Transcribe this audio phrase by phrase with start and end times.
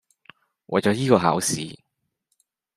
[0.65, 1.77] 為咗依個考試